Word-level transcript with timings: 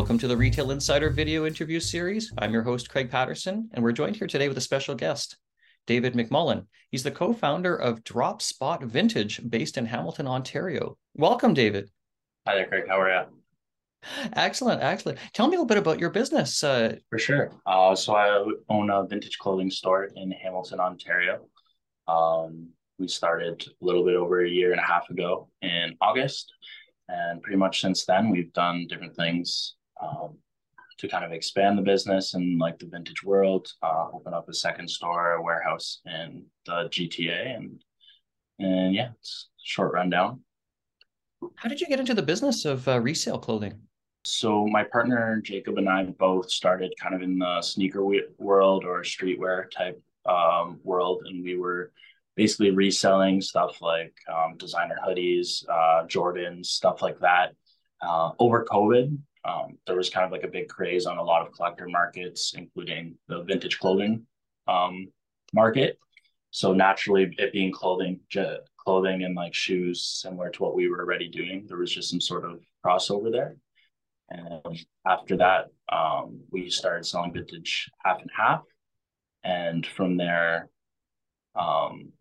Welcome 0.00 0.16
to 0.20 0.28
the 0.28 0.36
Retail 0.36 0.70
Insider 0.70 1.10
video 1.10 1.44
interview 1.44 1.78
series. 1.78 2.32
I'm 2.38 2.54
your 2.54 2.62
host, 2.62 2.88
Craig 2.88 3.10
Patterson, 3.10 3.68
and 3.74 3.84
we're 3.84 3.92
joined 3.92 4.16
here 4.16 4.26
today 4.26 4.48
with 4.48 4.56
a 4.56 4.62
special 4.62 4.94
guest, 4.94 5.36
David 5.86 6.14
MacMullen. 6.14 6.64
He's 6.90 7.02
the 7.02 7.10
co 7.10 7.34
founder 7.34 7.76
of 7.76 8.02
Drop 8.02 8.40
Spot 8.40 8.82
Vintage 8.82 9.42
based 9.46 9.76
in 9.76 9.84
Hamilton, 9.84 10.26
Ontario. 10.26 10.96
Welcome, 11.16 11.52
David. 11.52 11.90
Hi 12.48 12.54
there, 12.54 12.66
Craig. 12.66 12.84
How 12.88 12.98
are 12.98 13.10
you? 13.10 13.26
Excellent, 14.32 14.82
excellent. 14.82 15.18
Tell 15.34 15.48
me 15.48 15.56
a 15.56 15.60
little 15.60 15.66
bit 15.66 15.76
about 15.76 16.00
your 16.00 16.08
business. 16.08 16.64
Uh, 16.64 16.96
For 17.10 17.18
sure. 17.18 17.52
Uh, 17.66 17.94
so 17.94 18.14
I 18.14 18.42
own 18.70 18.88
a 18.88 19.06
vintage 19.06 19.36
clothing 19.36 19.70
store 19.70 20.08
in 20.16 20.30
Hamilton, 20.30 20.80
Ontario. 20.80 21.46
Um, 22.08 22.70
we 22.98 23.06
started 23.06 23.66
a 23.68 23.84
little 23.84 24.06
bit 24.06 24.16
over 24.16 24.42
a 24.42 24.48
year 24.48 24.72
and 24.72 24.80
a 24.80 24.84
half 24.84 25.10
ago 25.10 25.50
in 25.60 25.94
August, 26.00 26.54
and 27.10 27.42
pretty 27.42 27.58
much 27.58 27.82
since 27.82 28.06
then 28.06 28.30
we've 28.30 28.54
done 28.54 28.86
different 28.88 29.14
things 29.14 29.74
um, 30.02 30.38
to 30.98 31.08
kind 31.08 31.24
of 31.24 31.32
expand 31.32 31.78
the 31.78 31.82
business 31.82 32.34
in 32.34 32.58
like 32.58 32.78
the 32.78 32.86
vintage 32.86 33.22
world. 33.22 33.72
Uh, 33.82 34.06
open 34.12 34.34
up 34.34 34.48
a 34.48 34.54
second 34.54 34.88
store, 34.88 35.32
a 35.32 35.42
warehouse 35.42 36.00
in 36.06 36.44
the 36.66 36.88
GTA, 36.90 37.56
and 37.56 37.82
and 38.58 38.94
yeah, 38.94 39.10
it's 39.18 39.48
short 39.62 39.92
rundown. 39.92 40.40
How 41.56 41.68
did 41.68 41.80
you 41.80 41.86
get 41.86 42.00
into 42.00 42.14
the 42.14 42.22
business 42.22 42.64
of 42.64 42.86
uh, 42.86 43.00
resale 43.00 43.38
clothing? 43.38 43.80
So 44.24 44.66
my 44.66 44.84
partner 44.84 45.40
Jacob 45.42 45.78
and 45.78 45.88
I 45.88 46.04
both 46.04 46.50
started 46.50 46.92
kind 47.00 47.14
of 47.14 47.22
in 47.22 47.38
the 47.38 47.62
sneaker 47.62 48.04
world 48.38 48.84
or 48.84 49.00
streetwear 49.02 49.70
type 49.70 50.00
um, 50.26 50.78
world, 50.84 51.22
and 51.24 51.42
we 51.42 51.56
were 51.56 51.92
basically 52.36 52.70
reselling 52.70 53.40
stuff 53.40 53.80
like 53.80 54.14
um, 54.32 54.56
designer 54.58 54.98
hoodies, 55.06 55.64
uh, 55.68 56.06
Jordans, 56.06 56.66
stuff 56.66 57.00
like 57.00 57.18
that. 57.20 57.54
Uh, 58.02 58.30
over 58.38 58.64
COVID, 58.64 59.16
um, 59.44 59.78
there 59.86 59.96
was 59.96 60.10
kind 60.10 60.26
of 60.26 60.32
like 60.32 60.44
a 60.44 60.48
big 60.48 60.68
craze 60.68 61.06
on 61.06 61.18
a 61.18 61.22
lot 61.22 61.46
of 61.46 61.52
collector 61.52 61.88
markets, 61.88 62.54
including 62.56 63.16
the 63.28 63.42
vintage 63.42 63.78
clothing 63.78 64.26
um, 64.68 65.08
market. 65.52 65.98
So 66.50 66.72
naturally, 66.72 67.34
it 67.38 67.52
being 67.52 67.72
clothing, 67.72 68.20
clothing 68.76 69.22
and 69.22 69.34
like 69.34 69.54
shoes, 69.54 70.02
similar 70.02 70.50
to 70.50 70.62
what 70.62 70.74
we 70.74 70.88
were 70.88 71.00
already 71.00 71.28
doing, 71.28 71.64
there 71.66 71.78
was 71.78 71.94
just 71.94 72.10
some 72.10 72.20
sort 72.20 72.44
of 72.44 72.60
crossover 72.84 73.30
there. 73.30 73.56
And 74.30 74.78
after 75.06 75.36
that, 75.38 75.66
um, 75.90 76.40
we 76.50 76.70
started 76.70 77.06
selling 77.06 77.32
vintage 77.32 77.88
half 78.04 78.20
and 78.20 78.30
half. 78.36 78.62
And 79.42 79.86
from 79.86 80.16
there, 80.16 80.68
um, 81.54 82.12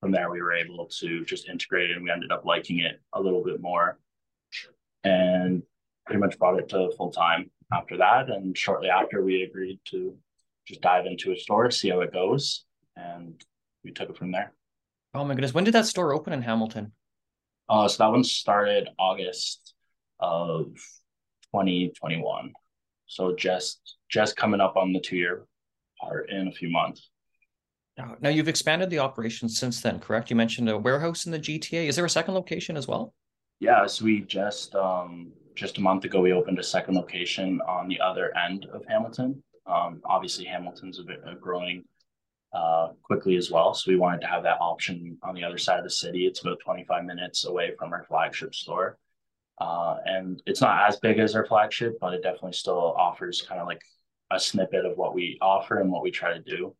from 0.00 0.12
there, 0.12 0.30
we 0.30 0.42
were 0.42 0.54
able 0.54 0.86
to 0.86 1.24
just 1.24 1.48
integrate 1.48 1.90
it 1.90 1.96
and 1.96 2.04
we 2.04 2.10
ended 2.10 2.32
up 2.32 2.44
liking 2.44 2.80
it 2.80 3.00
a 3.12 3.20
little 3.20 3.44
bit 3.44 3.60
more 3.60 3.98
and 5.04 5.62
pretty 6.06 6.20
much 6.20 6.38
brought 6.38 6.58
it 6.58 6.68
to 6.70 6.90
full 6.96 7.10
time 7.10 7.50
after 7.72 7.96
that. 7.98 8.30
And 8.30 8.56
shortly 8.56 8.88
after, 8.88 9.22
we 9.22 9.42
agreed 9.42 9.80
to 9.86 10.16
just 10.66 10.80
dive 10.80 11.06
into 11.06 11.32
a 11.32 11.36
store, 11.36 11.70
see 11.70 11.90
how 11.90 12.00
it 12.00 12.12
goes. 12.12 12.64
And 12.96 13.42
we 13.84 13.92
took 13.92 14.10
it 14.10 14.16
from 14.16 14.32
there. 14.32 14.52
Oh 15.14 15.24
my 15.24 15.34
goodness. 15.34 15.54
When 15.54 15.64
did 15.64 15.74
that 15.74 15.86
store 15.86 16.14
open 16.14 16.32
in 16.32 16.42
Hamilton? 16.42 16.92
Uh, 17.68 17.88
so 17.88 18.02
that 18.02 18.10
one 18.10 18.24
started 18.24 18.88
August 18.98 19.74
of 20.18 20.66
2021. 21.52 22.52
So 23.06 23.34
just 23.34 23.96
just 24.08 24.36
coming 24.36 24.60
up 24.60 24.76
on 24.76 24.92
the 24.92 25.00
two 25.00 25.16
year 25.16 25.46
part 26.00 26.30
in 26.30 26.48
a 26.48 26.52
few 26.52 26.70
months. 26.70 27.10
Now 28.20 28.30
you've 28.30 28.48
expanded 28.48 28.88
the 28.88 29.00
operation 29.00 29.48
since 29.48 29.82
then, 29.82 29.98
correct? 29.98 30.30
You 30.30 30.36
mentioned 30.36 30.70
a 30.70 30.78
warehouse 30.78 31.26
in 31.26 31.32
the 31.32 31.38
GTA. 31.38 31.86
Is 31.86 31.96
there 31.96 32.04
a 32.04 32.10
second 32.10 32.34
location 32.34 32.76
as 32.76 32.88
well? 32.88 33.12
Yeah, 33.58 33.86
so 33.86 34.04
we 34.04 34.20
just 34.20 34.74
um 34.74 35.32
just 35.54 35.78
a 35.78 35.80
month 35.80 36.04
ago 36.04 36.20
we 36.20 36.32
opened 36.32 36.58
a 36.58 36.62
second 36.62 36.94
location 36.94 37.60
on 37.66 37.88
the 37.88 38.00
other 38.00 38.36
end 38.36 38.66
of 38.72 38.84
Hamilton. 38.88 39.42
Um, 39.66 40.00
obviously 40.04 40.44
Hamilton's 40.44 40.98
a 40.98 41.04
bit 41.04 41.20
growing 41.40 41.84
uh, 42.52 42.88
quickly 43.02 43.36
as 43.36 43.50
well, 43.50 43.74
so 43.74 43.90
we 43.90 43.96
wanted 43.96 44.20
to 44.22 44.26
have 44.26 44.42
that 44.42 44.60
option 44.60 45.16
on 45.22 45.34
the 45.34 45.44
other 45.44 45.58
side 45.58 45.78
of 45.78 45.84
the 45.84 45.90
city. 45.90 46.26
It's 46.26 46.40
about 46.40 46.58
25 46.60 47.04
minutes 47.04 47.44
away 47.44 47.72
from 47.78 47.92
our 47.92 48.04
flagship 48.04 48.54
store. 48.54 48.98
Uh, 49.60 49.98
and 50.06 50.42
it's 50.46 50.60
not 50.60 50.88
as 50.88 50.98
big 50.98 51.18
as 51.18 51.36
our 51.36 51.46
flagship, 51.46 51.98
but 52.00 52.14
it 52.14 52.22
definitely 52.22 52.54
still 52.54 52.94
offers 52.96 53.42
kind 53.42 53.60
of 53.60 53.66
like 53.66 53.82
a 54.30 54.40
snippet 54.40 54.86
of 54.86 54.96
what 54.96 55.14
we 55.14 55.38
offer 55.40 55.80
and 55.80 55.92
what 55.92 56.02
we 56.02 56.10
try 56.10 56.32
to 56.32 56.40
do. 56.40 56.74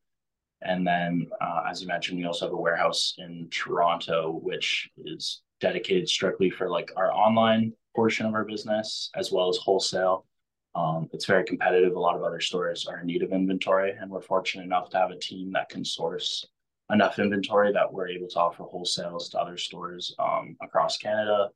And 0.63 0.87
then, 0.87 1.27
uh, 1.41 1.65
as 1.69 1.83
you 1.83 1.89
mentioned, 1.89 2.19
we 2.19 2.25
also 2.25 2.47
have 2.47 2.53
a 2.53 2.57
warehouse 2.57 3.15
in 3.19 3.49
Toronto, 3.51 4.39
which 4.43 4.91
is 4.97 5.43
dedicated 5.61 6.09
strictly 6.09 6.51
for 6.51 6.71
like 6.71 6.91
our 6.97 7.13
online 7.13 7.73
portion 7.95 8.27
of 8.27 8.35
our 8.35 8.45
business 8.45 9.11
as 9.17 9.33
well 9.33 9.49
as 9.49 9.57
wholesale. 9.57 10.27
Um, 10.75 11.09
it's 11.13 11.25
very 11.25 11.45
competitive. 11.45 11.97
A 11.97 12.01
lot 12.01 12.17
of 12.17 12.23
other 12.23 12.41
stores 12.41 12.87
are 12.87 13.01
in 13.01 13.07
need 13.07 13.23
of 13.23 13.33
inventory, 13.33 13.93
and 14.01 14.11
we're 14.11 14.21
fortunate 14.21 14.65
enough 14.65 14.91
to 14.91 14.99
have 14.99 15.11
a 15.11 15.19
team 15.19 15.53
that 15.53 15.69
can 15.69 15.85
source 15.85 16.47
enough 16.93 17.19
inventory 17.19 17.73
that 17.73 17.93
we're 17.93 18.09
able 18.09 18.29
to 18.29 18.39
offer 18.39 18.65
wholesales 18.65 19.31
to 19.31 19.39
other 19.39 19.57
stores 19.57 20.15
um, 20.19 20.57
across 20.61 20.97
Canada 20.97 21.51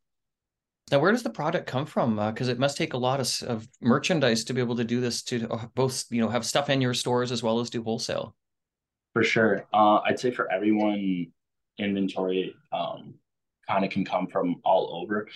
now, 0.90 0.98
where 0.98 1.12
does 1.12 1.22
the 1.22 1.30
product 1.30 1.66
come 1.66 1.86
from? 1.86 2.16
Because 2.16 2.48
uh, 2.48 2.52
it 2.52 2.58
must 2.58 2.76
take 2.76 2.92
a 2.92 2.98
lot 2.98 3.20
of, 3.20 3.48
of 3.48 3.66
merchandise 3.80 4.44
to 4.44 4.54
be 4.54 4.60
able 4.60 4.76
to 4.76 4.84
do 4.84 5.00
this 5.00 5.22
to 5.24 5.48
uh, 5.50 5.66
both, 5.74 6.04
you 6.10 6.20
know, 6.20 6.28
have 6.28 6.44
stuff 6.44 6.68
in 6.68 6.80
your 6.80 6.92
stores 6.92 7.32
as 7.32 7.42
well 7.42 7.60
as 7.60 7.70
do 7.70 7.82
wholesale. 7.82 8.36
For 9.14 9.24
sure, 9.24 9.66
uh, 9.72 10.00
I'd 10.04 10.20
say 10.20 10.30
for 10.30 10.50
everyone, 10.52 11.28
inventory 11.78 12.54
um, 12.72 13.14
kind 13.68 13.84
of 13.84 13.90
can 13.90 14.04
come 14.04 14.26
from 14.26 14.56
all 14.64 15.00
over. 15.02 15.28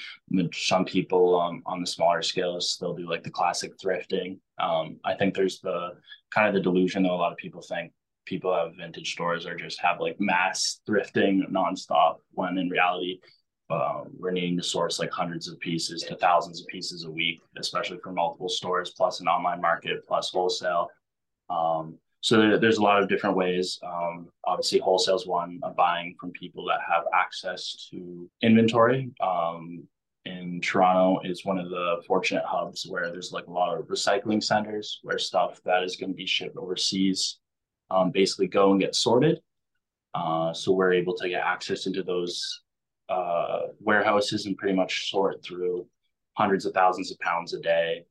Some 0.52 0.84
people 0.84 1.40
um, 1.40 1.62
on 1.66 1.80
the 1.80 1.86
smaller 1.86 2.22
scales 2.22 2.76
they'll 2.80 2.94
do 2.94 3.08
like 3.08 3.22
the 3.22 3.30
classic 3.30 3.72
thrifting. 3.78 4.38
Um, 4.58 4.98
I 5.04 5.14
think 5.14 5.34
there's 5.34 5.60
the 5.60 5.92
kind 6.30 6.48
of 6.48 6.54
the 6.54 6.60
delusion 6.60 7.02
that 7.04 7.12
a 7.12 7.14
lot 7.14 7.32
of 7.32 7.38
people 7.38 7.62
think 7.62 7.92
people 8.26 8.54
have 8.54 8.76
vintage 8.76 9.12
stores 9.12 9.46
or 9.46 9.56
just 9.56 9.80
have 9.80 10.00
like 10.00 10.16
mass 10.20 10.80
thrifting 10.88 11.50
nonstop. 11.50 12.16
When 12.32 12.58
in 12.58 12.68
reality, 12.68 13.20
um, 13.70 14.10
we're 14.18 14.30
needing 14.30 14.56
to 14.56 14.62
source 14.62 14.98
like 14.98 15.10
hundreds 15.10 15.48
of 15.48 15.58
pieces 15.60 16.02
to 16.04 16.16
thousands 16.16 16.60
of 16.60 16.66
pieces 16.68 17.04
a 17.04 17.10
week, 17.10 17.40
especially 17.58 17.98
for 18.02 18.12
multiple 18.12 18.48
stores, 18.48 18.94
plus 18.96 19.20
an 19.20 19.28
online 19.28 19.60
market, 19.60 20.06
plus 20.06 20.30
wholesale. 20.30 20.88
Um, 21.50 21.98
so 22.20 22.58
there's 22.58 22.78
a 22.78 22.82
lot 22.82 23.02
of 23.02 23.08
different 23.08 23.36
ways. 23.36 23.78
Um, 23.84 24.28
obviously, 24.44 24.80
wholesale 24.80 25.16
is 25.16 25.26
one 25.26 25.60
of 25.62 25.76
buying 25.76 26.16
from 26.20 26.32
people 26.32 26.64
that 26.66 26.80
have 26.88 27.04
access 27.14 27.88
to 27.90 28.28
inventory. 28.42 29.10
Um, 29.20 29.86
in 30.24 30.60
Toronto 30.60 31.20
is 31.24 31.44
one 31.44 31.58
of 31.58 31.70
the 31.70 32.02
fortunate 32.06 32.44
hubs 32.44 32.86
where 32.86 33.10
there's 33.10 33.32
like 33.32 33.46
a 33.46 33.52
lot 33.52 33.78
of 33.78 33.86
recycling 33.86 34.42
centers 34.42 34.98
where 35.02 35.18
stuff 35.18 35.60
that 35.64 35.82
is 35.82 35.96
going 35.96 36.10
to 36.10 36.16
be 36.16 36.26
shipped 36.26 36.56
overseas 36.56 37.38
um, 37.90 38.10
basically 38.10 38.46
go 38.46 38.72
and 38.72 38.80
get 38.80 38.94
sorted. 38.94 39.40
Uh, 40.14 40.52
so 40.52 40.72
we're 40.72 40.92
able 40.92 41.14
to 41.14 41.28
get 41.28 41.42
access 41.42 41.86
into 41.86 42.02
those 42.02 42.62
uh, 43.08 43.60
warehouses 43.80 44.46
and 44.46 44.56
pretty 44.58 44.74
much 44.74 45.10
sort 45.10 45.42
through 45.42 45.86
hundreds 46.34 46.66
of 46.66 46.74
thousands 46.74 47.10
of 47.10 47.18
pounds 47.20 47.54
a 47.54 47.60
day. 47.60 48.04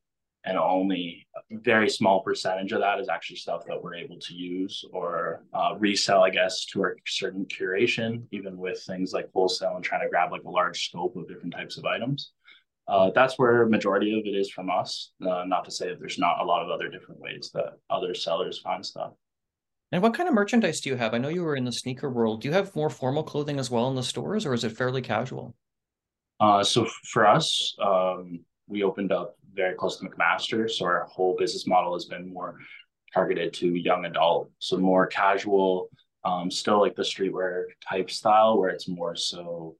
And 0.47 0.57
only 0.57 1.27
a 1.51 1.57
very 1.57 1.89
small 1.89 2.21
percentage 2.23 2.71
of 2.71 2.79
that 2.79 3.01
is 3.01 3.09
actually 3.09 3.35
stuff 3.35 3.65
that 3.67 3.83
we're 3.83 3.95
able 3.95 4.17
to 4.17 4.33
use 4.33 4.81
or 4.93 5.43
uh, 5.53 5.75
resell, 5.77 6.23
I 6.23 6.29
guess, 6.29 6.63
to 6.67 6.83
our 6.83 6.95
certain 7.05 7.45
curation, 7.45 8.23
even 8.31 8.57
with 8.57 8.81
things 8.81 9.11
like 9.11 9.29
wholesale 9.33 9.75
and 9.75 9.83
trying 9.83 10.03
to 10.03 10.09
grab 10.09 10.31
like 10.31 10.43
a 10.45 10.49
large 10.49 10.87
scope 10.87 11.17
of 11.17 11.27
different 11.27 11.53
types 11.53 11.77
of 11.77 11.83
items. 11.83 12.31
Uh, 12.87 13.11
that's 13.13 13.37
where 13.37 13.65
majority 13.65 14.17
of 14.17 14.25
it 14.25 14.37
is 14.37 14.49
from 14.49 14.69
us. 14.69 15.11
Uh, 15.21 15.43
not 15.45 15.65
to 15.65 15.71
say 15.71 15.89
that 15.89 15.99
there's 15.99 16.17
not 16.17 16.39
a 16.39 16.45
lot 16.45 16.63
of 16.63 16.71
other 16.71 16.87
different 16.87 17.19
ways 17.19 17.51
that 17.53 17.73
other 17.89 18.13
sellers 18.13 18.59
find 18.59 18.85
stuff. 18.85 19.11
And 19.91 20.01
what 20.01 20.13
kind 20.13 20.29
of 20.29 20.35
merchandise 20.35 20.79
do 20.79 20.89
you 20.89 20.95
have? 20.95 21.13
I 21.13 21.17
know 21.17 21.27
you 21.27 21.43
were 21.43 21.57
in 21.57 21.65
the 21.65 21.73
sneaker 21.73 22.09
world. 22.09 22.41
Do 22.41 22.47
you 22.47 22.53
have 22.53 22.73
more 22.73 22.89
formal 22.89 23.23
clothing 23.23 23.59
as 23.59 23.69
well 23.69 23.89
in 23.89 23.95
the 23.95 24.03
stores, 24.03 24.45
or 24.45 24.53
is 24.53 24.63
it 24.63 24.77
fairly 24.77 25.01
casual? 25.01 25.55
Uh, 26.39 26.63
so 26.63 26.87
for 27.11 27.27
us, 27.27 27.75
um, 27.83 28.45
we 28.67 28.83
opened 28.83 29.11
up 29.11 29.35
very 29.57 29.75
close 29.75 29.97
to 29.97 30.05
McMaster, 30.05 30.71
so 30.71 30.85
our 30.85 31.03
whole 31.05 31.35
business 31.37 31.67
model 31.67 31.93
has 31.93 32.05
been 32.05 32.31
more 32.33 32.57
targeted 33.13 33.53
to 33.55 33.75
young 33.75 34.05
adult, 34.05 34.49
so 34.59 34.77
more 34.77 35.07
casual, 35.07 35.89
um, 36.23 36.49
still 36.49 36.79
like 36.79 36.95
the 36.95 37.03
streetwear 37.03 37.63
type 37.89 38.09
style, 38.09 38.57
where 38.57 38.69
it's 38.69 38.87
more 38.87 39.15
so, 39.15 39.75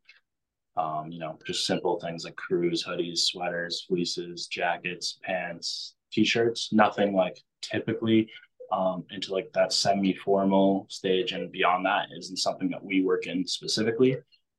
um, 0.75 1.11
you 1.11 1.19
know, 1.19 1.39
just 1.45 1.65
simple 1.65 1.99
things 1.99 2.25
like 2.25 2.35
crews, 2.35 2.83
hoodies, 2.85 3.19
sweaters, 3.19 3.85
fleeces, 3.87 4.47
jackets, 4.47 5.19
pants, 5.23 5.95
t-shirts. 6.11 6.73
Nothing 6.73 7.15
like 7.15 7.37
typically 7.61 8.29
um, 8.71 9.05
into 9.11 9.33
like 9.33 9.51
that 9.53 9.71
semi-formal 9.71 10.87
stage 10.89 11.31
and 11.31 11.51
beyond 11.51 11.85
that 11.85 12.07
isn't 12.17 12.37
something 12.37 12.69
that 12.69 12.83
we 12.83 13.01
work 13.01 13.27
in 13.27 13.47
specifically 13.47 14.17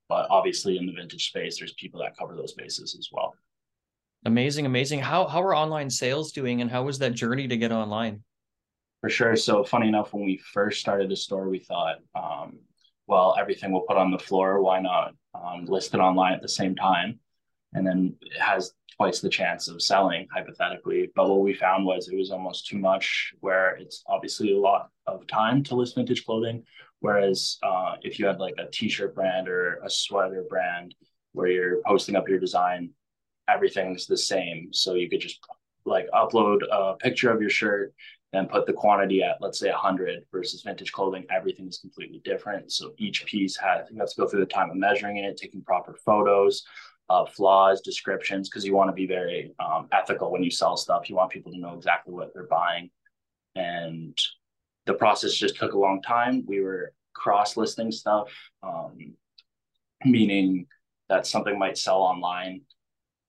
but 0.08 0.26
obviously 0.30 0.78
in 0.78 0.86
the 0.86 0.92
vintage 0.92 1.28
space 1.28 1.58
there's 1.58 1.74
people 1.74 2.00
that 2.00 2.16
cover 2.16 2.34
those 2.34 2.54
bases 2.54 2.96
as 2.98 3.08
well 3.12 3.34
amazing 4.24 4.66
amazing 4.66 5.00
how 5.00 5.26
how 5.26 5.42
are 5.42 5.54
online 5.54 5.88
sales 5.90 6.32
doing 6.32 6.60
and 6.60 6.70
how 6.70 6.82
was 6.82 6.98
that 6.98 7.14
journey 7.14 7.48
to 7.48 7.56
get 7.56 7.72
online 7.72 8.22
for 9.00 9.08
sure 9.08 9.36
so 9.36 9.62
funny 9.62 9.88
enough 9.88 10.12
when 10.12 10.24
we 10.24 10.36
first 10.52 10.80
started 10.80 11.10
the 11.10 11.16
store 11.16 11.48
we 11.48 11.58
thought 11.58 11.96
um, 12.14 12.58
well 13.06 13.36
everything 13.38 13.72
we'll 13.72 13.82
put 13.82 13.96
on 13.96 14.10
the 14.10 14.18
floor 14.18 14.60
why 14.60 14.80
not 14.80 15.12
um, 15.34 15.64
list 15.66 15.94
it 15.94 16.00
online 16.00 16.32
at 16.32 16.42
the 16.42 16.48
same 16.48 16.74
time 16.74 17.18
and 17.74 17.86
then 17.86 18.14
it 18.22 18.40
has 18.40 18.72
twice 18.98 19.20
the 19.20 19.28
chance 19.28 19.68
of 19.68 19.80
selling 19.80 20.26
hypothetically. 20.34 21.10
But 21.14 21.28
what 21.28 21.40
we 21.40 21.54
found 21.54 21.86
was 21.86 22.08
it 22.08 22.16
was 22.16 22.30
almost 22.30 22.66
too 22.66 22.78
much, 22.78 23.32
where 23.40 23.76
it's 23.76 24.02
obviously 24.06 24.52
a 24.52 24.58
lot 24.58 24.90
of 25.06 25.26
time 25.26 25.62
to 25.64 25.76
list 25.76 25.94
vintage 25.94 26.24
clothing. 26.24 26.64
Whereas 27.00 27.58
uh, 27.62 27.94
if 28.02 28.18
you 28.18 28.26
had 28.26 28.40
like 28.40 28.54
a 28.58 28.68
t-shirt 28.70 29.14
brand 29.14 29.48
or 29.48 29.80
a 29.84 29.90
sweater 29.90 30.44
brand 30.48 30.94
where 31.32 31.46
you're 31.46 31.80
posting 31.86 32.16
up 32.16 32.28
your 32.28 32.40
design, 32.40 32.90
everything's 33.48 34.06
the 34.06 34.16
same. 34.16 34.68
So 34.72 34.94
you 34.94 35.08
could 35.08 35.20
just 35.20 35.40
like 35.84 36.06
upload 36.12 36.60
a 36.70 36.96
picture 36.96 37.30
of 37.30 37.40
your 37.40 37.50
shirt 37.50 37.94
and 38.34 38.50
put 38.50 38.66
the 38.66 38.72
quantity 38.74 39.22
at 39.22 39.38
let's 39.40 39.58
say 39.58 39.70
100 39.70 40.24
versus 40.30 40.62
vintage 40.62 40.92
clothing 40.92 41.24
everything 41.30 41.66
is 41.66 41.78
completely 41.78 42.20
different. 42.24 42.72
So 42.72 42.92
each 42.98 43.24
piece 43.26 43.56
has 43.56 43.86
you 43.90 43.98
have 43.98 44.10
to 44.10 44.20
go 44.20 44.28
through 44.28 44.40
the 44.40 44.46
time 44.46 44.70
of 44.70 44.76
measuring 44.76 45.16
it 45.16 45.36
taking 45.36 45.62
proper 45.62 45.96
photos 46.04 46.64
uh, 47.10 47.24
flaws 47.24 47.80
descriptions 47.80 48.48
because 48.48 48.66
you 48.66 48.74
want 48.74 48.88
to 48.88 48.94
be 48.94 49.06
very 49.06 49.52
um, 49.58 49.88
ethical 49.92 50.30
when 50.30 50.42
you 50.42 50.50
sell 50.50 50.76
stuff. 50.76 51.08
You 51.08 51.16
want 51.16 51.30
people 51.30 51.52
to 51.52 51.58
know 51.58 51.74
exactly 51.74 52.12
what 52.12 52.34
they're 52.34 52.46
buying. 52.46 52.90
And 53.54 54.16
the 54.84 54.92
process 54.92 55.32
just 55.32 55.56
took 55.56 55.72
a 55.72 55.78
long 55.78 56.02
time. 56.02 56.44
We 56.46 56.60
were 56.60 56.92
cross 57.14 57.56
listing 57.56 57.90
stuff 57.90 58.30
um, 58.62 59.14
meaning 60.04 60.66
that 61.08 61.26
something 61.26 61.58
might 61.58 61.78
sell 61.78 62.00
online 62.02 62.62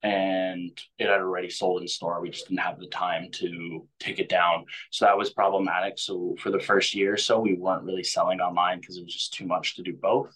and 0.01 0.71
it 0.97 1.07
had 1.07 1.19
already 1.19 1.49
sold 1.49 1.81
in 1.81 1.87
store. 1.87 2.21
We 2.21 2.29
just 2.29 2.47
didn't 2.47 2.61
have 2.61 2.79
the 2.79 2.87
time 2.87 3.29
to 3.33 3.87
take 3.99 4.19
it 4.19 4.29
down. 4.29 4.65
So 4.91 5.05
that 5.05 5.17
was 5.17 5.31
problematic. 5.31 5.99
So 5.99 6.35
for 6.39 6.51
the 6.51 6.59
first 6.59 6.95
year 6.95 7.13
or 7.13 7.17
so, 7.17 7.39
we 7.39 7.53
weren't 7.53 7.83
really 7.83 8.03
selling 8.03 8.39
online 8.39 8.79
because 8.79 8.97
it 8.97 9.03
was 9.03 9.13
just 9.13 9.33
too 9.33 9.45
much 9.45 9.75
to 9.75 9.83
do 9.83 9.93
both. 9.93 10.33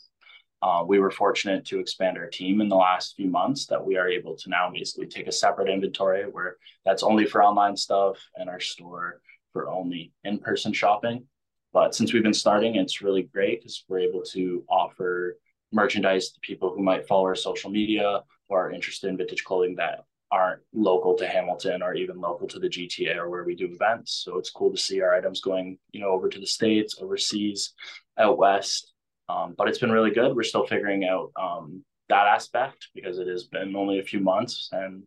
Uh, 0.62 0.84
we 0.86 1.00
were 1.00 1.12
fortunate 1.12 1.66
to 1.66 1.80
expand 1.80 2.18
our 2.18 2.28
team 2.28 2.62
in 2.62 2.70
the 2.70 2.76
last 2.76 3.16
few 3.16 3.30
months 3.30 3.66
that 3.66 3.86
we 3.86 3.98
are 3.98 4.08
able 4.08 4.36
to 4.36 4.50
now 4.50 4.70
basically 4.70 5.08
take 5.08 5.28
a 5.28 5.32
separate 5.32 5.70
inventory 5.70 6.24
where 6.24 6.56
that's 6.86 7.04
only 7.04 7.26
for 7.26 7.44
online 7.44 7.76
stuff 7.76 8.18
and 8.38 8.50
our 8.50 8.62
store 8.62 9.20
for 9.52 9.70
only 9.70 10.14
in-person 10.24 10.72
shopping. 10.72 11.26
But 11.74 11.96
since 11.96 12.14
we've 12.14 12.24
been 12.24 12.34
starting, 12.34 12.76
it's 12.76 13.02
really 13.02 13.24
great 13.24 13.60
because 13.60 13.84
we're 13.88 14.00
able 14.00 14.24
to 14.32 14.64
offer 14.70 15.38
merchandise 15.74 16.32
to 16.32 16.40
people 16.40 16.74
who 16.74 16.84
might 16.84 17.08
follow 17.08 17.26
our 17.26 17.36
social 17.36 17.70
media 17.70 18.22
or 18.50 18.68
are 18.68 18.72
interested 18.72 19.10
in 19.10 19.18
vintage 19.18 19.44
clothing 19.44 19.76
that 19.76 20.06
aren't 20.34 20.62
local 20.74 21.14
to 21.16 21.28
Hamilton 21.28 21.84
or 21.84 21.94
even 21.94 22.20
local 22.20 22.48
to 22.48 22.60
the 22.60 22.68
GTA 22.68 23.18
or 23.18 23.30
where 23.30 23.44
we 23.44 23.56
do 23.56 23.72
events. 23.72 24.24
So 24.26 24.40
it's 24.40 24.50
cool 24.50 24.72
to 24.72 24.78
see 24.78 25.00
our 25.00 25.14
items 25.14 25.42
going, 25.42 25.78
you 25.92 26.02
know, 26.02 26.10
over 26.10 26.28
to 26.28 26.40
the 26.40 26.48
States, 26.48 26.98
overseas, 27.00 27.74
out 28.18 28.40
west. 28.40 28.94
Um, 29.30 29.54
but 29.56 29.68
it's 29.68 29.78
been 29.78 29.92
really 29.92 30.10
good. 30.10 30.36
We're 30.36 30.44
still 30.44 30.66
figuring 30.66 31.06
out 31.06 31.32
um, 31.40 31.86
that 32.10 32.28
aspect 32.28 32.88
because 32.96 33.20
it 33.20 33.28
has 33.28 33.44
been 33.44 33.76
only 33.76 34.00
a 34.00 34.04
few 34.04 34.20
months. 34.20 34.70
And 34.72 35.04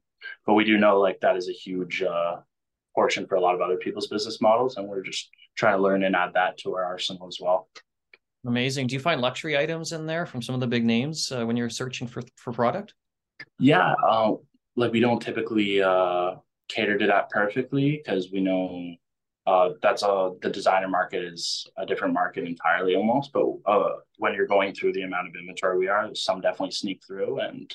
but 0.47 0.55
we 0.55 0.65
do 0.65 0.79
know 0.79 1.01
like 1.01 1.19
that 1.21 1.37
is 1.37 1.49
a 1.49 1.53
huge 1.53 2.03
uh, 2.03 2.37
portion 2.95 3.27
for 3.27 3.35
a 3.35 3.41
lot 3.41 3.57
of 3.57 3.61
other 3.61 3.77
people's 3.77 4.07
business 4.07 4.41
models. 4.41 4.77
And 4.77 4.87
we're 4.87 5.03
just 5.03 5.29
trying 5.57 5.77
to 5.77 5.83
learn 5.83 6.05
and 6.05 6.15
add 6.15 6.35
that 6.35 6.57
to 6.59 6.75
our 6.75 6.85
arsenal 6.85 7.27
as 7.27 7.39
well. 7.41 7.69
Amazing. 8.47 8.87
Do 8.87 8.95
you 8.95 9.01
find 9.01 9.21
luxury 9.21 9.59
items 9.59 9.91
in 9.91 10.07
there 10.07 10.25
from 10.25 10.41
some 10.41 10.55
of 10.55 10.61
the 10.61 10.69
big 10.69 10.85
names 10.85 11.33
uh, 11.33 11.45
when 11.45 11.57
you're 11.57 11.69
searching 11.69 12.07
for 12.07 12.23
for 12.37 12.53
product? 12.53 12.95
Yeah, 13.59 13.95
uh, 14.07 14.35
like 14.77 14.93
we 14.93 15.01
don't 15.01 15.21
typically 15.21 15.83
uh, 15.83 16.37
cater 16.69 16.99
to 16.99 17.07
that 17.07 17.31
perfectly 17.31 18.01
because 18.05 18.31
we 18.31 18.41
know 18.41 18.95
uh, 19.47 19.71
that's 19.81 20.03
a 20.03 20.33
the 20.43 20.51
designer 20.51 20.89
market 20.89 21.25
is 21.25 21.67
a 21.79 21.87
different 21.87 22.15
market 22.15 22.45
entirely 22.45 22.97
almost. 22.97 23.33
But 23.33 23.47
uh, 23.67 23.91
when 24.19 24.35
you're 24.35 24.47
going 24.47 24.75
through 24.75 24.93
the 24.93 25.03
amount 25.03 25.29
of 25.29 25.35
inventory 25.37 25.79
we 25.79 25.89
are, 25.89 26.15
some 26.15 26.41
definitely 26.41 26.73
sneak 26.73 27.03
through, 27.07 27.41
and 27.41 27.75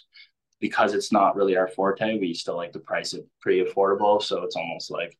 because 0.60 0.94
it's 0.94 1.12
not 1.12 1.36
really 1.36 1.58
our 1.58 1.68
forte, 1.68 2.19
we 2.19 2.34
still 2.34 2.56
like 2.56 2.74
to 2.74 2.80
price 2.80 3.13
it 3.13 3.25
pretty 3.42 3.63
affordable. 3.63 4.22
So 4.22 4.44
it's 4.44 4.56
almost 4.56 4.92
like 4.92 5.18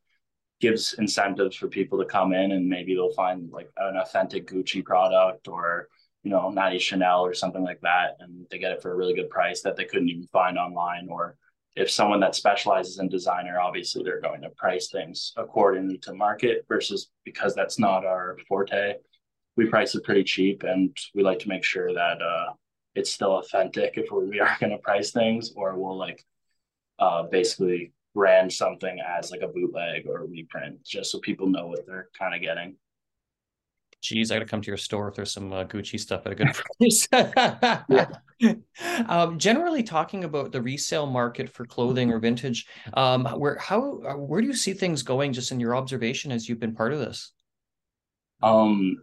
gives 0.60 0.94
incentives 0.94 1.56
for 1.56 1.68
people 1.68 1.98
to 1.98 2.06
come 2.06 2.34
in 2.34 2.52
and 2.52 2.70
maybe 2.70 2.94
they'll 2.94 3.12
find 3.14 3.50
like 3.52 3.68
an 3.78 3.98
authentic 3.98 4.48
Gucci 4.48 4.86
product 4.86 5.48
or 5.48 5.88
you 6.24 6.32
know 6.32 6.50
Natty 6.50 6.80
Chanel 6.80 7.26
or 7.26 7.34
something 7.34 7.64
like 7.64 7.82
that, 7.82 8.18
and 8.20 8.46
they 8.50 8.60
get 8.60 8.72
it 8.72 8.82
for 8.82 8.92
a 8.92 8.96
really 8.96 9.14
good 9.14 9.30
price 9.30 9.62
that 9.62 9.76
they 9.76 9.86
couldn't 9.86 10.10
even 10.10 10.28
find 10.28 10.58
online. 10.58 11.08
Or 11.10 11.38
if 11.76 11.90
someone 11.90 12.20
that 12.20 12.36
specializes 12.36 13.00
in 13.00 13.10
designer, 13.10 13.60
obviously 13.60 14.04
they're 14.04 14.22
going 14.22 14.42
to 14.42 14.50
price 14.52 14.90
things 14.90 15.34
accordingly 15.38 15.98
to 16.00 16.14
market 16.14 16.66
versus 16.68 17.10
because 17.26 17.56
that's 17.56 17.80
not 17.80 18.06
our 18.06 18.38
forte. 18.48 18.96
We 19.58 19.66
price 19.68 19.96
it 19.96 20.04
pretty 20.04 20.24
cheap, 20.24 20.64
and 20.64 20.96
we 21.16 21.24
like 21.24 21.40
to 21.40 21.50
make 21.50 21.64
sure 21.64 21.94
that 21.94 22.22
uh, 22.22 22.54
it's 22.96 23.12
still 23.12 23.38
authentic 23.38 23.98
if 23.98 24.12
we 24.12 24.40
are 24.40 24.58
going 24.60 24.72
to 24.72 24.78
price 24.78 25.12
things, 25.12 25.52
or 25.56 25.78
we'll 25.78 25.98
like 25.98 26.24
uh, 27.00 27.24
basically 27.24 27.94
brand 28.14 28.52
something 28.52 29.00
as 29.00 29.32
like 29.32 29.42
a 29.42 29.48
bootleg 29.48 30.06
or 30.06 30.20
a 30.20 30.26
reprint 30.26 30.84
just 30.84 31.12
so 31.12 31.20
people 31.20 31.48
know 31.48 31.68
what 31.68 31.86
they're 31.88 32.10
kind 32.18 32.36
of 32.36 32.42
getting. 32.42 32.76
Geez, 34.02 34.32
I 34.32 34.36
gotta 34.36 34.46
come 34.46 34.62
to 34.62 34.68
your 34.68 34.78
store 34.78 35.08
if 35.10 35.16
there's 35.16 35.32
some 35.32 35.54
uh, 35.54 35.64
Gucci 35.64 36.00
stuff 36.00 36.26
at 36.26 36.32
a 36.32 36.36
good 36.36 36.56
price. 36.80 37.08
um, 39.08 39.38
generally, 39.38 39.84
talking 39.84 40.24
about 40.24 40.52
the 40.52 40.62
resale 40.62 41.06
market 41.06 41.50
for 41.50 41.66
clothing 41.66 42.12
or 42.12 42.20
vintage, 42.20 42.66
um, 42.96 43.26
where 43.26 43.58
how 43.58 44.02
uh, 44.02 44.16
where 44.16 44.42
do 44.42 44.48
you 44.48 44.56
see 44.56 44.74
things 44.74 45.04
going? 45.04 45.34
Just 45.34 45.52
in 45.52 45.60
your 45.60 45.76
observation 45.76 46.32
as 46.32 46.50
you've 46.50 46.60
been 46.60 46.76
part 46.76 46.94
of 46.94 47.00
this. 47.00 47.32
Um, 48.42 48.98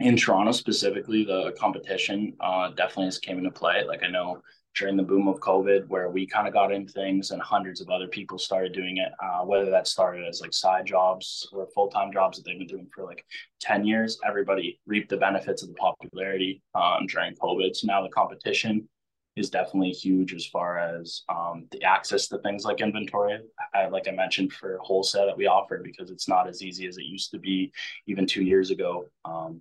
in 0.00 0.16
Toronto 0.16 0.52
specifically, 0.52 1.24
the 1.24 1.54
competition 1.58 2.34
uh, 2.40 2.68
definitely 2.70 3.06
has 3.06 3.18
came 3.18 3.38
into 3.38 3.50
play. 3.50 3.82
Like 3.84 4.02
I 4.02 4.08
know 4.08 4.42
during 4.76 4.96
the 4.96 5.02
boom 5.02 5.26
of 5.26 5.40
COVID, 5.40 5.88
where 5.88 6.10
we 6.10 6.26
kind 6.26 6.46
of 6.46 6.52
got 6.52 6.72
into 6.72 6.92
things 6.92 7.30
and 7.30 7.40
hundreds 7.40 7.80
of 7.80 7.88
other 7.88 8.06
people 8.06 8.38
started 8.38 8.72
doing 8.72 8.98
it, 8.98 9.10
uh, 9.22 9.42
whether 9.44 9.70
that 9.70 9.88
started 9.88 10.26
as 10.28 10.40
like 10.40 10.52
side 10.52 10.86
jobs 10.86 11.48
or 11.52 11.66
full 11.74 11.88
time 11.88 12.12
jobs 12.12 12.36
that 12.36 12.44
they've 12.44 12.58
been 12.58 12.66
doing 12.66 12.88
for 12.94 13.04
like 13.04 13.24
10 13.60 13.86
years. 13.86 14.18
Everybody 14.24 14.78
reaped 14.86 15.08
the 15.08 15.16
benefits 15.16 15.62
of 15.62 15.68
the 15.70 15.74
popularity 15.74 16.62
um, 16.74 17.06
during 17.06 17.34
COVID. 17.34 17.74
So 17.74 17.86
now 17.86 18.02
the 18.02 18.10
competition 18.10 18.86
is 19.34 19.50
definitely 19.50 19.90
huge 19.90 20.34
as 20.34 20.46
far 20.46 20.78
as 20.78 21.22
um, 21.28 21.66
the 21.70 21.82
access 21.82 22.28
to 22.28 22.38
things 22.38 22.64
like 22.64 22.80
inventory. 22.80 23.38
I, 23.74 23.86
like 23.86 24.08
I 24.08 24.12
mentioned, 24.12 24.52
for 24.52 24.78
wholesale 24.82 25.26
that 25.26 25.36
we 25.36 25.46
offered, 25.46 25.84
because 25.84 26.10
it's 26.10 26.28
not 26.28 26.48
as 26.48 26.62
easy 26.62 26.86
as 26.86 26.98
it 26.98 27.04
used 27.04 27.30
to 27.32 27.38
be 27.38 27.72
even 28.06 28.26
two 28.26 28.42
years 28.42 28.70
ago 28.70 29.08
um, 29.24 29.60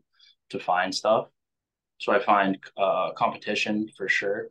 to 0.50 0.60
find 0.60 0.94
stuff. 0.94 1.28
So 2.00 2.12
I 2.12 2.20
find 2.20 2.58
uh, 2.78 3.12
competition 3.14 3.90
for 3.98 4.10
sure 4.10 4.50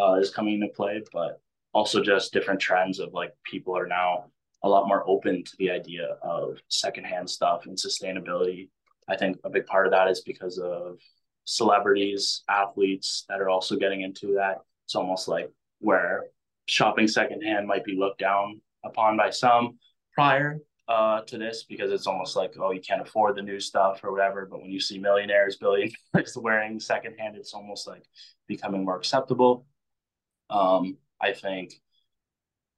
uh, 0.00 0.14
is 0.14 0.30
coming 0.30 0.54
into 0.54 0.68
play, 0.68 1.02
but 1.12 1.40
also 1.74 2.02
just 2.02 2.32
different 2.32 2.60
trends 2.60 2.98
of 2.98 3.12
like 3.12 3.32
people 3.44 3.76
are 3.76 3.86
now 3.86 4.26
a 4.62 4.68
lot 4.68 4.88
more 4.88 5.08
open 5.08 5.44
to 5.44 5.56
the 5.58 5.70
idea 5.70 6.16
of 6.22 6.58
secondhand 6.68 7.28
stuff 7.28 7.66
and 7.66 7.76
sustainability. 7.76 8.68
I 9.08 9.16
think 9.16 9.38
a 9.44 9.50
big 9.50 9.66
part 9.66 9.86
of 9.86 9.92
that 9.92 10.08
is 10.08 10.20
because 10.22 10.58
of 10.58 10.98
celebrities, 11.44 12.42
athletes 12.48 13.24
that 13.28 13.40
are 13.40 13.48
also 13.48 13.76
getting 13.76 14.02
into 14.02 14.34
that. 14.34 14.58
It's 14.84 14.94
almost 14.94 15.28
like 15.28 15.50
where 15.80 16.24
shopping 16.66 17.08
secondhand 17.08 17.66
might 17.66 17.84
be 17.84 17.96
looked 17.96 18.18
down 18.18 18.60
upon 18.84 19.16
by 19.16 19.30
some 19.30 19.78
prior 20.14 20.58
uh, 20.88 21.20
to 21.22 21.38
this 21.38 21.64
because 21.64 21.92
it's 21.92 22.06
almost 22.06 22.34
like 22.34 22.54
oh 22.58 22.70
you 22.70 22.80
can't 22.80 23.02
afford 23.02 23.36
the 23.36 23.42
new 23.42 23.60
stuff 23.60 24.00
or 24.02 24.10
whatever. 24.10 24.46
But 24.50 24.62
when 24.62 24.70
you 24.70 24.80
see 24.80 24.98
millionaires, 24.98 25.56
billionaires 25.56 25.94
wearing 26.36 26.80
secondhand, 26.80 27.36
it's 27.36 27.54
almost 27.54 27.86
like 27.86 28.04
becoming 28.46 28.84
more 28.84 28.96
acceptable. 28.96 29.66
Um, 30.50 30.96
I 31.20 31.32
think 31.32 31.74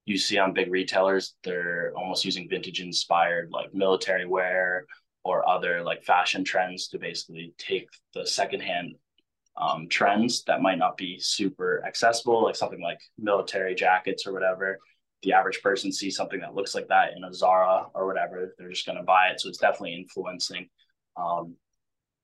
you 0.07 0.19
see 0.19 0.39
on 0.39 0.53
big 0.53 0.71
retailers, 0.71 1.35
they're 1.45 1.93
almost 1.97 2.25
using 2.25 2.49
vintage 2.49 2.81
inspired 2.81 3.51
like 3.53 3.75
military 3.75 4.27
wear 4.27 4.87
or 5.25 5.49
other 5.49 5.83
like 5.83 6.03
fashion 6.03 6.45
trends 6.45 6.89
to 6.89 6.99
basically 6.99 7.55
take 7.59 7.89
the 8.15 8.27
secondhand 8.27 8.95
um, 9.57 9.89
trends 9.89 10.43
that 10.45 10.63
might 10.63 10.79
not 10.79 10.97
be 10.97 11.19
super 11.21 11.83
accessible, 11.87 12.43
like 12.43 12.57
something 12.57 12.81
like 12.81 12.99
military 13.19 13.75
jackets 13.75 14.27
or 14.27 14.33
whatever. 14.33 14.79
The 15.23 15.35
average 15.35 15.61
person 15.63 15.93
sees 15.93 16.17
something 16.17 16.41
that 16.41 16.55
looks 16.55 16.75
like 16.75 16.89
that 16.89 17.13
in 17.15 17.25
a 17.25 17.33
Zara 17.33 17.87
or 17.95 18.07
whatever, 18.07 18.55
they're 18.59 18.71
just 18.71 18.87
going 18.87 18.97
to 18.97 19.05
buy 19.05 19.29
it. 19.29 19.41
So 19.41 19.51
it's 19.51 19.59
definitely 19.59 19.95
influencing 19.95 20.69
um, 21.17 21.57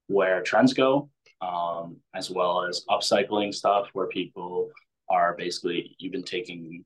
where 0.07 0.43
trends 0.43 0.73
go, 0.73 1.11
um, 1.43 1.99
as 2.15 2.31
well 2.31 2.65
as 2.65 2.85
upcycling 2.89 3.55
stuff 3.55 3.89
where 3.93 4.07
people 4.07 4.71
are 5.09 5.35
basically 5.37 5.95
you've 5.99 6.13
been 6.13 6.23
taking 6.23 6.85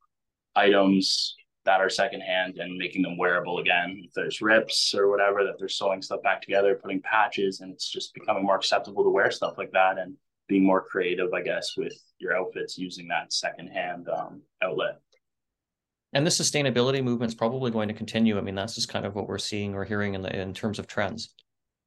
items 0.57 1.37
that 1.65 1.81
are 1.81 1.91
secondhand 1.91 2.59
and 2.59 2.77
making 2.77 3.03
them 3.03 3.19
wearable 3.19 3.59
again. 3.59 4.03
If 4.05 4.13
there's 4.15 4.41
rips 4.41 4.95
or 4.95 5.11
whatever, 5.11 5.45
that 5.45 5.59
they're 5.59 5.69
sewing 5.69 6.03
stuff 6.03 6.23
back 6.23 6.41
together, 6.41 6.75
putting 6.75 7.03
patches, 7.03 7.61
and 7.61 7.73
it's 7.73 7.89
just 7.89 8.15
becoming 8.15 8.45
more 8.45 8.57
acceptable 8.57 9.05
to 9.05 9.11
wear 9.11 9.31
stuff 9.31 9.59
like 9.59 9.71
that 9.73 9.99
and 9.99 10.17
being 10.49 10.65
more 10.65 10.83
creative, 10.83 11.33
I 11.33 11.43
guess, 11.43 11.77
with 11.77 11.95
your 12.19 12.37
outfits 12.37 12.79
using 12.79 13.09
that 13.09 13.33
secondhand 13.33 14.09
um, 14.09 14.43
outlet. 14.63 15.01
And 16.13 16.27
the 16.27 16.31
sustainability 16.31 17.05
movement 17.05 17.31
is 17.31 17.37
probably 17.37 17.71
going 17.71 17.89
to 17.89 17.95
continue. 17.95 18.37
I 18.37 18.41
mean, 18.41 18.57
that's 18.57 18.75
just 18.75 18.89
kind 18.89 19.07
of 19.07 19.15
what 19.15 19.29
we're 19.29 19.39
seeing 19.39 19.75
or 19.75 19.85
hearing 19.85 20.15
in 20.15 20.23
the 20.23 20.41
in 20.41 20.53
terms 20.53 20.79
of 20.79 20.87
trends. 20.87 21.35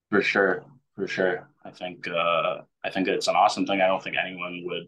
For 0.09 0.21
sure, 0.21 0.63
for 0.95 1.07
sure. 1.07 1.49
I 1.65 1.71
think 1.71 2.07
uh, 2.07 2.61
I 2.85 2.89
think 2.89 3.07
it's 3.07 3.27
an 3.27 3.35
awesome 3.35 3.65
thing. 3.65 3.81
I 3.81 3.87
don't 3.87 4.01
think 4.01 4.15
anyone 4.15 4.61
would 4.65 4.83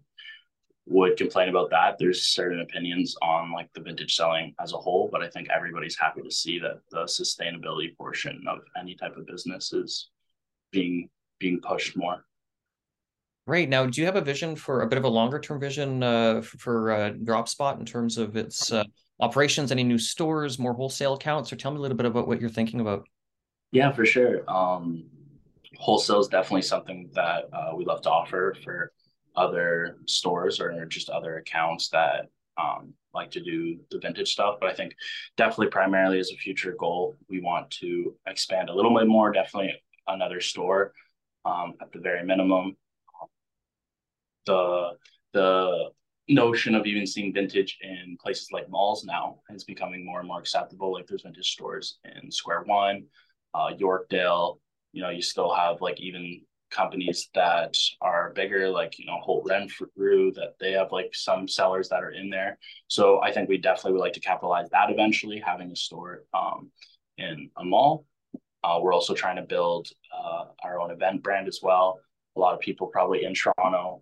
would 0.87 1.17
complain 1.17 1.49
about 1.49 1.69
that. 1.71 1.97
There's 1.97 2.27
certain 2.27 2.61
opinions 2.61 3.15
on 3.21 3.51
like 3.51 3.71
the 3.73 3.81
vintage 3.81 4.15
selling 4.15 4.53
as 4.61 4.73
a 4.73 4.77
whole, 4.77 5.09
but 5.11 5.23
I 5.23 5.29
think 5.29 5.49
everybody's 5.49 5.97
happy 5.97 6.21
to 6.21 6.31
see 6.31 6.59
that 6.59 6.81
the 6.91 7.03
sustainability 7.03 7.95
portion 7.97 8.43
of 8.47 8.59
any 8.79 8.95
type 8.95 9.17
of 9.17 9.25
business 9.25 9.73
is 9.73 10.09
being 10.71 11.09
being 11.39 11.59
pushed 11.59 11.97
more. 11.97 12.25
Right 13.47 13.69
now, 13.69 13.85
do 13.85 14.01
you 14.01 14.05
have 14.05 14.15
a 14.15 14.21
vision 14.21 14.55
for 14.55 14.81
a 14.81 14.87
bit 14.87 14.97
of 14.97 15.03
a 15.03 15.09
longer 15.09 15.39
term 15.39 15.59
vision 15.59 16.01
uh, 16.01 16.41
for 16.41 16.91
uh, 16.91 17.09
Drop 17.09 17.47
Spot 17.47 17.79
in 17.79 17.85
terms 17.85 18.17
of 18.17 18.35
its 18.35 18.71
uh, 18.71 18.83
operations? 19.19 19.71
Any 19.71 19.83
new 19.83 19.99
stores, 19.99 20.57
more 20.57 20.73
wholesale 20.73 21.13
accounts, 21.13 21.51
or 21.51 21.55
tell 21.55 21.71
me 21.71 21.77
a 21.77 21.81
little 21.81 21.97
bit 21.97 22.07
about 22.07 22.27
what 22.27 22.41
you're 22.41 22.49
thinking 22.49 22.79
about? 22.79 23.07
Yeah, 23.71 23.91
for 23.91 24.05
sure. 24.05 24.49
Um, 24.49 25.05
wholesale 25.77 26.21
is 26.21 26.27
definitely 26.27 26.63
something 26.63 27.09
that 27.13 27.43
uh, 27.53 27.75
we 27.75 27.85
love 27.85 28.01
to 28.03 28.09
offer 28.09 28.55
for 28.63 28.91
other 29.37 29.97
stores 30.05 30.59
or 30.59 30.85
just 30.85 31.09
other 31.09 31.37
accounts 31.37 31.89
that 31.89 32.29
um, 32.57 32.93
like 33.13 33.31
to 33.31 33.41
do 33.41 33.79
the 33.91 33.99
vintage 33.99 34.31
stuff. 34.31 34.57
But 34.59 34.69
I 34.69 34.73
think 34.73 34.95
definitely 35.37 35.67
primarily 35.67 36.19
as 36.19 36.31
a 36.31 36.37
future 36.37 36.75
goal, 36.77 37.15
we 37.29 37.41
want 37.41 37.71
to 37.81 38.15
expand 38.27 38.69
a 38.69 38.73
little 38.73 38.95
bit 38.97 39.07
more. 39.07 39.31
Definitely 39.31 39.73
another 40.07 40.41
store 40.41 40.93
um, 41.45 41.73
at 41.81 41.91
the 41.91 41.99
very 41.99 42.23
minimum. 42.23 42.75
The 44.45 44.91
the 45.33 45.89
notion 46.27 46.75
of 46.75 46.85
even 46.85 47.05
seeing 47.05 47.33
vintage 47.33 47.77
in 47.81 48.17
places 48.21 48.51
like 48.51 48.69
malls 48.69 49.03
now 49.05 49.39
is 49.49 49.63
becoming 49.63 50.05
more 50.05 50.19
and 50.19 50.27
more 50.27 50.39
acceptable. 50.39 50.93
Like 50.93 51.07
there's 51.07 51.23
vintage 51.23 51.51
stores 51.51 51.99
in 52.03 52.31
Square 52.31 52.63
One, 52.65 53.05
uh, 53.53 53.71
Yorkdale. 53.79 54.59
You 54.91 55.01
know, 55.01 55.09
you 55.09 55.21
still 55.21 55.53
have 55.53 55.81
like 55.81 55.99
even 55.99 56.41
companies 56.75 57.29
that 57.33 57.75
are 58.01 58.33
bigger, 58.35 58.69
like 58.69 58.99
you 58.99 59.05
know 59.05 59.19
Holt 59.21 59.45
Renfrew, 59.47 60.31
that 60.33 60.55
they 60.59 60.73
have 60.73 60.91
like 60.91 61.11
some 61.13 61.47
sellers 61.47 61.89
that 61.89 62.03
are 62.03 62.11
in 62.11 62.29
there. 62.29 62.57
So 62.87 63.21
I 63.21 63.31
think 63.31 63.49
we 63.49 63.57
definitely 63.57 63.93
would 63.93 64.01
like 64.01 64.13
to 64.13 64.19
capitalize 64.19 64.69
that 64.71 64.91
eventually, 64.91 65.39
having 65.39 65.71
a 65.71 65.75
store 65.75 66.23
um, 66.33 66.71
in 67.17 67.49
a 67.57 67.63
mall. 67.63 68.05
Uh, 68.63 68.79
we're 68.81 68.93
also 68.93 69.13
trying 69.13 69.35
to 69.35 69.43
build 69.43 69.87
uh, 70.11 70.45
our 70.63 70.79
own 70.79 70.91
event 70.91 71.21
brand 71.21 71.47
as 71.47 71.59
well. 71.61 71.99
A 72.35 72.39
lot 72.39 72.55
of 72.55 72.59
people 72.59 72.87
probably 72.87 73.23
in 73.23 73.33
Toronto 73.35 74.01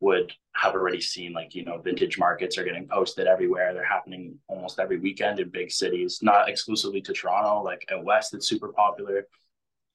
would 0.00 0.32
have 0.54 0.74
already 0.74 1.00
seen 1.00 1.32
like 1.32 1.54
you 1.54 1.64
know 1.64 1.78
vintage 1.78 2.18
markets 2.18 2.58
are 2.58 2.64
getting 2.64 2.86
posted 2.86 3.26
everywhere 3.26 3.72
they're 3.72 3.84
happening 3.84 4.38
almost 4.48 4.78
every 4.78 4.98
weekend 4.98 5.40
in 5.40 5.48
big 5.48 5.70
cities 5.70 6.18
not 6.20 6.48
exclusively 6.48 7.00
to 7.00 7.12
toronto 7.12 7.62
like 7.62 7.86
out 7.90 8.04
west 8.04 8.34
it's 8.34 8.48
super 8.48 8.68
popular 8.68 9.26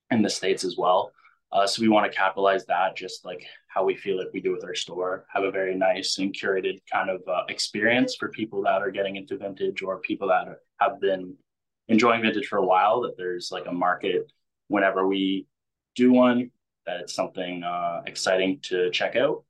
in 0.09 0.21
the 0.21 0.29
states 0.29 0.63
as 0.63 0.75
well 0.77 1.11
uh, 1.51 1.65
so 1.65 1.81
we 1.81 1.89
want 1.89 2.09
to 2.09 2.17
capitalize 2.17 2.65
that 2.65 2.95
just 2.95 3.25
like 3.25 3.45
how 3.67 3.83
we 3.83 3.95
feel 3.95 4.17
like 4.17 4.27
we 4.33 4.41
do 4.41 4.51
with 4.51 4.63
our 4.63 4.75
store 4.75 5.25
have 5.33 5.43
a 5.43 5.51
very 5.51 5.75
nice 5.75 6.17
and 6.17 6.33
curated 6.33 6.79
kind 6.91 7.09
of 7.09 7.21
uh, 7.27 7.43
experience 7.49 8.15
for 8.15 8.29
people 8.29 8.61
that 8.63 8.81
are 8.81 8.91
getting 8.91 9.15
into 9.15 9.37
vintage 9.37 9.81
or 9.81 9.99
people 9.99 10.27
that 10.27 10.47
have 10.79 10.99
been 10.99 11.35
enjoying 11.87 12.21
vintage 12.21 12.47
for 12.47 12.57
a 12.57 12.65
while 12.65 13.01
that 13.01 13.17
there's 13.17 13.49
like 13.51 13.65
a 13.67 13.71
market 13.71 14.31
whenever 14.67 15.07
we 15.07 15.47
do 15.95 16.11
one 16.11 16.51
that 16.85 16.99
it's 16.99 17.13
something 17.13 17.63
uh, 17.63 18.01
exciting 18.05 18.59
to 18.61 18.89
check 18.91 19.15
out 19.15 19.43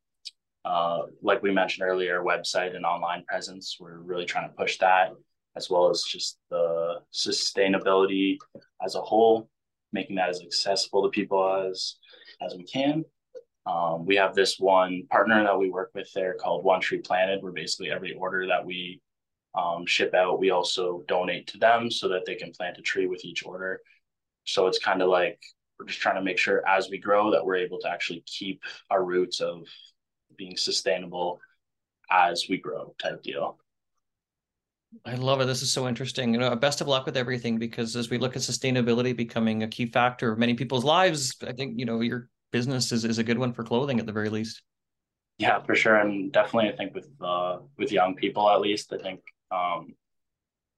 uh, 0.65 1.03
like 1.22 1.41
we 1.41 1.51
mentioned 1.51 1.88
earlier, 1.88 2.24
website 2.24 2.75
and 2.75 2.86
online 2.86 3.24
presence. 3.27 3.77
We're 3.79 4.00
really 4.00 4.25
trying 4.25 4.50
to 4.50 4.56
push 4.56 4.77
that, 4.79 5.12
as 5.56 5.70
well 5.70 5.89
as 5.89 6.03
just 6.03 6.38
the 6.50 7.00
sustainability 7.13 8.38
as 8.84 8.96
a 8.96 9.01
whole, 9.01 9.50
making 9.91 10.15
that 10.17 10.29
as 10.29 10.41
accessible 10.41 11.03
to 11.03 11.10
people 11.10 11.67
as 11.69 11.96
as 12.41 12.55
we 12.55 12.63
can. 12.63 13.03
Um, 13.65 14.05
we 14.05 14.15
have 14.15 14.34
this 14.34 14.58
one 14.58 15.03
partner 15.12 15.43
that 15.43 15.60
we 15.60 15.69
work 15.69 15.91
with 15.93 16.12
there 16.13 16.34
called 16.34 16.63
One 16.63 16.81
Tree 16.81 17.00
Planted, 17.00 17.43
where 17.43 17.51
basically 17.51 17.91
every 17.91 18.13
order 18.13 18.48
that 18.48 18.65
we 18.65 19.01
um, 19.55 19.86
ship 19.86 20.13
out, 20.13 20.39
we 20.39 20.50
also 20.50 21.03
donate 21.08 21.48
to 21.48 21.58
them 21.58 21.91
so 21.91 22.08
that 22.10 22.25
they 22.25 22.36
can 22.36 22.51
plant 22.51 22.77
a 22.77 22.81
tree 22.81 23.08
with 23.08 23.24
each 23.25 23.46
order. 23.46 23.81
So 24.46 24.67
it's 24.67 24.79
kind 24.79 25.01
of 25.01 25.10
like 25.10 25.39
we're 25.77 25.86
just 25.86 26.01
trying 26.01 26.15
to 26.15 26.24
make 26.24 26.38
sure 26.38 26.67
as 26.67 26.89
we 26.89 26.98
grow 26.98 27.31
that 27.31 27.46
we're 27.46 27.58
able 27.58 27.79
to 27.79 27.89
actually 27.89 28.24
keep 28.25 28.63
our 28.89 29.03
roots 29.03 29.39
of 29.39 29.67
being 30.38 30.58
sustainable 30.58 31.39
as 32.12 32.46
we 32.50 32.58
grow 32.58 32.96
type 33.01 33.22
deal. 33.22 33.60
I 35.05 35.15
love 35.15 35.39
it. 35.41 35.46
This 35.46 35.62
is 35.62 35.72
so 35.72 35.88
interesting. 35.88 36.34
You 36.34 36.39
know, 36.39 36.55
best 36.55 36.81
of 36.81 36.88
luck 36.88 37.05
with 37.05 37.17
everything 37.17 37.60
because 37.60 37.96
as 37.96 38.10
we 38.10 38.17
look 38.17 38.36
at 38.36 38.41
sustainability 38.41 39.15
becoming 39.15 39.63
a 39.63 39.67
key 39.67 39.86
factor 39.86 40.31
of 40.31 40.39
many 40.39 40.55
people's 40.55 40.84
lives, 40.84 41.36
I 41.46 41.53
think 41.53 41.77
you 41.77 41.86
know 41.86 42.01
your 42.01 42.29
business 42.51 42.91
is, 42.91 43.05
is 43.05 43.19
a 43.19 43.24
good 43.24 43.38
one 43.38 43.53
for 43.53 43.63
clothing 43.63 44.00
at 44.00 44.05
the 44.05 44.12
very 44.12 44.29
least. 44.29 44.63
Yeah, 45.38 45.62
for 45.62 45.75
sure, 45.75 45.96
and 45.96 46.31
definitely, 46.31 46.72
I 46.74 46.75
think 46.75 46.96
with 46.96 47.10
uh, 47.22 47.60
with 47.77 47.91
young 47.91 48.15
people 48.15 48.50
at 48.50 48.62
least, 48.62 48.91
I 48.91 48.98
think 48.98 49.22
um, 49.51 49.93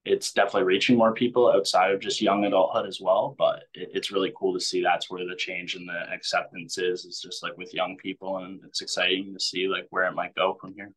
it's 0.03 0.33
definitely 0.33 0.63
reaching 0.63 0.97
more 0.97 1.13
people 1.13 1.51
outside 1.51 1.91
of 1.91 2.01
just 2.01 2.21
young 2.21 2.43
adulthood 2.45 2.87
as 2.87 2.99
well. 2.99 3.33
But 3.37 3.63
it, 3.73 3.89
it's 3.93 4.11
really 4.11 4.33
cool 4.37 4.53
to 4.53 4.59
see 4.59 4.83
that's 4.83 5.09
where 5.09 5.25
the 5.25 5.35
change 5.35 5.75
and 5.75 5.87
the 5.87 6.13
acceptance 6.13 6.77
is. 6.77 7.05
It's 7.05 7.21
just 7.21 7.43
like 7.43 7.57
with 7.57 7.73
young 7.73 7.95
people, 7.97 8.37
and 8.37 8.59
it's 8.65 8.81
exciting 8.81 9.33
to 9.33 9.39
see 9.39 9.67
like 9.67 9.87
where 9.89 10.03
it 10.03 10.15
might 10.15 10.35
go 10.35 10.57
from 10.59 10.73
here. 10.75 10.91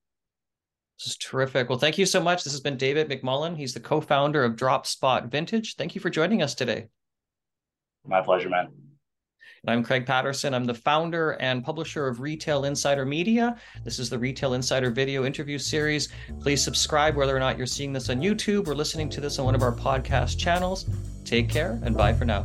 This 0.99 1.09
is 1.09 1.17
terrific. 1.17 1.69
Well, 1.69 1.79
thank 1.79 1.99
you 1.99 2.07
so 2.07 2.21
much. 2.21 2.45
This 2.45 2.53
has 2.53 2.61
been 2.61 2.77
David 2.77 3.09
MacMullen. 3.09 3.57
He's 3.57 3.75
the 3.75 3.81
co-founder 3.81 4.45
of 4.45 4.57
Drop 4.57 4.87
Spot 4.87 5.27
Vintage. 5.27 5.75
Thank 5.75 5.95
you 5.95 6.01
for 6.01 6.11
joining 6.11 6.43
us 6.43 6.55
today. 6.55 6.87
My 8.07 8.21
pleasure, 8.21 8.49
man. 8.49 8.69
I'm 9.67 9.83
Craig 9.83 10.05
Patterson. 10.05 10.53
I'm 10.53 10.67
the 10.67 10.75
founder 10.75 11.33
and 11.41 11.65
publisher 11.65 12.07
of 12.07 12.21
Retail 12.21 12.67
Insider 12.67 13.07
Media. 13.07 13.57
This 13.83 13.99
is 13.99 14.11
the 14.11 14.19
Retail 14.19 14.55
Insider 14.55 14.91
video 14.91 15.25
interview 15.25 15.59
series. 15.59 16.11
Please 16.41 16.63
subscribe 16.63 17.17
whether 17.17 17.35
or 17.35 17.41
not 17.41 17.57
you're 17.57 17.67
seeing 17.67 17.93
this 17.93 18.11
on 18.11 18.21
YouTube 18.21 18.69
or 18.69 18.75
listening 18.75 19.09
to 19.11 19.21
this 19.23 19.39
on 19.39 19.47
one 19.47 19.55
of 19.55 19.63
our 19.63 19.75
podcast 19.75 20.39
channels. 20.39 20.87
Take 21.25 21.49
care 21.49 21.81
and 21.83 21.97
bye 21.97 22.13
for 22.13 22.27
now. 22.27 22.45